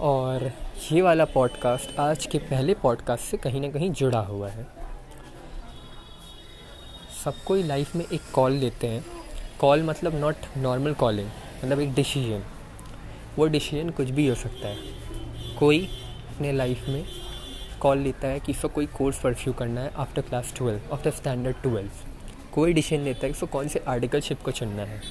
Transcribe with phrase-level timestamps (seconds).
[0.00, 0.52] और
[0.92, 4.66] ये वाला पॉडकास्ट आज के पहले पॉडकास्ट से कहीं ना कहीं जुड़ा हुआ है।
[7.24, 9.04] सब कोई लाइफ में एक कॉल लेते हैं।
[9.60, 11.28] कॉल मतलब नॉट नॉर्मल कॉलिंग
[11.64, 12.44] मतलब एक डिसीज़न
[13.38, 14.76] वो डिसीज़न कुछ भी हो सकता है।
[15.58, 15.84] कोई
[16.28, 17.04] अपने लाइफ में
[17.80, 21.56] कॉल लेता है कि इसको कोई कोर्स परस्यू करना है after class twelve after standard
[21.56, 21.90] twelve
[22.54, 25.02] कोई डिसीज़न लेता है कि इसको कौन से आर्टिकलशिप को चुनना है।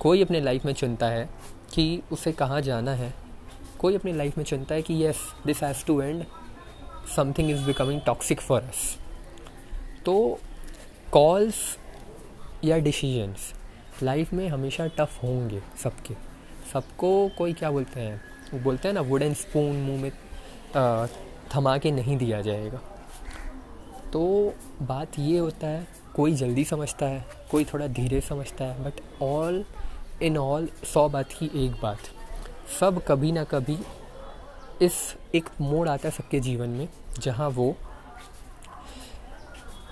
[0.00, 1.28] कोई अपने लाइफ में चुनता है
[1.74, 3.27] कि उसे कहाँ जाना है।
[3.78, 6.24] कोई अपनी लाइफ में चुनता है कि yes this has to end
[7.16, 8.96] something is becoming toxic for us
[10.06, 10.16] तो
[11.12, 11.54] कॉल्स
[12.64, 13.52] या डिसीजंस
[14.02, 16.14] लाइफ में हमेशा टफ होंगे सबके.
[16.72, 18.20] सबको कोई क्या बोलते हैं?
[18.52, 20.10] वो बोलते हैं ना वुडन स्पून मुँह में
[21.54, 22.80] थमा के नहीं दिया जाएगा.
[24.12, 29.22] तो बात ये होता है, कोई जल्दी समझता है, कोई थोड़ा धीरे समझता है बट
[29.22, 29.64] ऑल
[30.22, 31.98] इन ऑल सौ बात की एक बात.
[32.80, 33.78] सब कभी ना कभी
[34.82, 36.88] इस एक मोड़ आता है सबके जीवन में,
[37.20, 37.76] जहाँ वो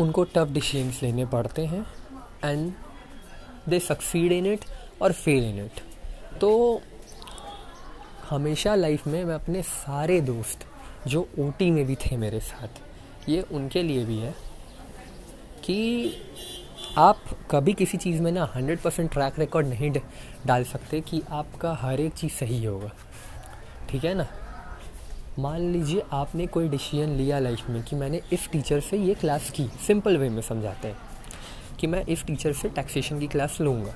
[0.00, 1.86] उनको टफ डिसीजंस लेने पड़ते हैं
[2.44, 2.72] and
[3.68, 4.64] they succeed in it
[5.02, 5.80] और फेल इन इट
[6.40, 6.80] तो
[8.30, 10.66] हमेशा लाइफ में मैं अपने सारे दोस्त
[11.08, 12.68] जो ओटी में भी थे मेरे साथ,
[13.28, 14.34] ये उनके लिए भी है
[15.64, 16.10] कि
[16.98, 19.90] आप कभी किसी चीज़ में ना हंड्रेड परसेंट ट्रैक रिकॉर्ड नहीं
[20.46, 22.90] डाल सकते कि आपका हर एक चीज़ सही होगा।
[23.90, 24.26] ठीक है ना?
[25.38, 29.50] मान लीजिए आपने कोई डिसीज़न लिया लाइफ में कि मैंने इस टीचर से ये क्लास
[29.50, 30.96] की। सिंपल वे में समझाते हैं
[31.80, 33.94] कि मैं इस टीचर से टैक्सेशन की क्लास लूँगा।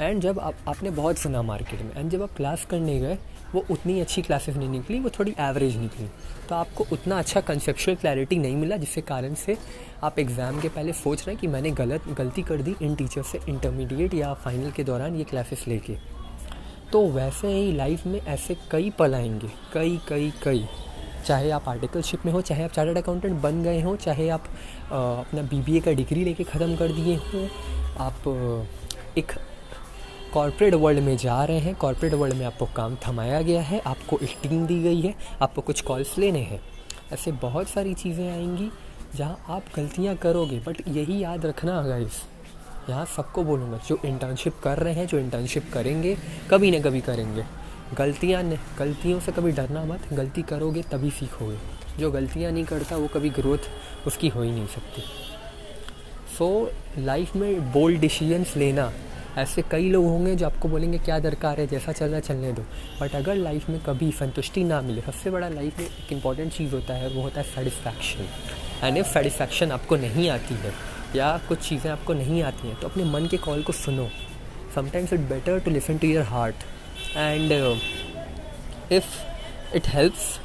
[0.00, 3.18] एंड जब आप आपने बहुत सुना मार्केट में एंड जब आप क्लास करने गए
[3.54, 6.06] वो उतनी अच्छी क्लासेस नहीं निकली वो थोड़ी एवरेज निकली।
[6.48, 9.56] तो आपको उतना अच्छा कंसेप्चुअल क्लैरिटी नहीं मिला जिसके कारण से
[10.04, 13.22] आप एग्ज़ाम के पहले सोच रहे हैं कि मैंने गलत गलती कर दी इन टीचर
[13.22, 15.96] से इंटरमीडिएट या फाइनल के दौरान ये क्लासेस लेके।
[16.92, 20.66] तो वैसे ही लाइफ में ऐसे कई पल आएँगे कई कई कई।
[21.26, 24.44] चाहे आप आर्टिकलशिप में हो चाहे आप चार्टर्ड अकाउंटेंट बन गए हो चाहे आप
[24.92, 27.46] आ, अपना बीबीए का डिग्री लेके ख़त्म कर दिए हो
[28.00, 28.28] आप
[29.18, 29.32] एक
[30.34, 34.18] कॉरपोरेट वर्ल्ड में जा रहे हैं। कॉरपोरेट वर्ल्ड में आपको काम थमाया गया है आपको
[34.22, 36.60] एक टीम दी गई है आपको कुछ कॉल्स लेने हैं।
[37.12, 38.70] ऐसे बहुत सारी चीज़ें आएँगी
[39.16, 42.22] जहाँ आप गलतियाँ करोगे। बट यही याद रखना अगर इस
[42.90, 46.16] यहाँ सबको बोलूँगा जो इंटर्नशिप कर रहे हैं जो इंटर्नशिप करेंगे
[46.50, 47.44] कभी ना कभी करेंगे।
[47.98, 48.42] गलतियाँ
[48.78, 51.58] गलतियों से कभी डरना मत गलती करोगे तभी सीखोगे।
[51.98, 53.70] जो गलतियाँ नहीं करता वो कभी ग्रोथ
[54.06, 55.02] उसकी हो ही नहीं सकती।
[56.38, 58.92] सो so, लाइफ में बोल्ड डिसीजंस लेना
[59.38, 61.66] ऐसे कई लोग होंगे जो आपको बोलेंगे, क्या दरकार है?
[61.66, 62.62] जैसा चल रहा चलने दो.
[63.00, 66.74] बट अगर लाइफ में कभी संतुष्टि ना मिले, सबसे बड़ा लाइफ में एक इंपॉर्टेंट चीज़
[66.74, 70.72] होता है, वो होता है सेटिस्फैक्शन एंड इफ़ सेटिस्फैक्शन आपको नहीं आती है,
[71.16, 74.08] या कुछ चीज़ें आपको नहीं आती हैं तो अपने मन के कॉल को सुनो.
[74.74, 76.54] Sometimes it better to listen to your heart
[77.16, 77.52] and
[78.92, 80.38] if it helps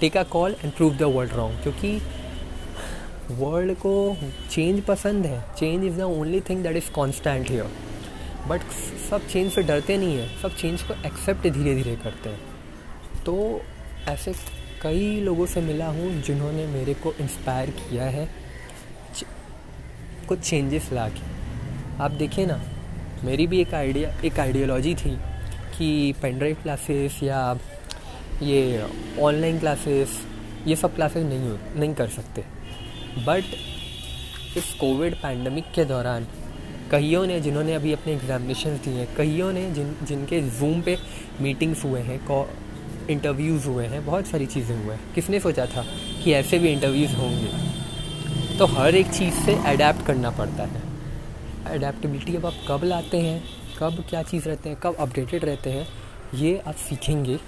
[0.00, 2.00] take a call and prove the world wrong क्योंकि
[3.32, 4.16] वर्ल्ड को
[4.50, 5.44] चेंज पसंद है.
[5.58, 7.70] Change is the only thing that is constant here
[8.48, 8.60] but
[9.10, 13.62] सब change से डरते नहीं हैं, सब चेंज को एक्सेप्ट धीरे धीरे करते हैं। तो
[14.08, 14.32] ऐसे
[14.82, 18.28] कई लोगों से मिला हूँ जिन्होंने मेरे को इंस्पायर किया है
[20.28, 22.60] कुछ चेंजेस ला के आप देखिए ना,
[23.24, 25.16] मेरी भी एक आइडिया एक आइडियोलॉजी थी
[25.76, 27.58] कि पेनड्राइव क्लासेस या
[28.42, 28.86] ये
[29.20, 30.18] ऑनलाइन क्लासेस
[30.66, 32.44] ये सब क्लासेस नहीं हो, नहीं कर सकते।
[33.26, 33.44] बट
[34.56, 36.26] इस कोविड पैंडमिक के दौरान
[36.90, 40.98] कईयों ने जिन्होंने अभी अपने एग्जामिनेशन दिए हैं, कईयों ने जिन, जिनके जूम पे
[41.40, 42.20] मीटिंग्स हुए हैं
[43.10, 45.86] इंटरव्यूज़ हुए हैं, बहुत सारी चीज़ें हुए हैं। किसने सोचा था
[46.24, 47.50] कि ऐसे भी इंटरव्यूज़ होंगे?
[48.58, 50.82] तो हर एक चीज़ से अडेप्ट करना पड़ता है।
[51.66, 53.44] अडेप्टबिलिटी अब आप कब लाते हैं,
[53.78, 55.88] कब क्या चीज़ रहते हैं, कब अपडेटेड रहते हैं,
[56.34, 57.38] ये आप सीखेंगे।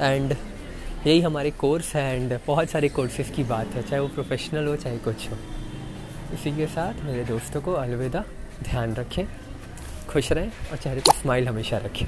[0.00, 0.34] एंड
[1.06, 4.76] यही हमारे कोर्स है एंड बहुत सारे कोर्सेज़ की बात है, चाहे वो प्रोफेशनल हो,
[4.76, 5.36] चाहे कुछ हो।
[6.34, 8.24] इसी के साथ मेरे दोस्तों को अलविदा।
[8.62, 9.24] ध्यान रखें
[10.08, 12.06] खुश रहें और चेहरे पर स्माइल हमेशा रखें।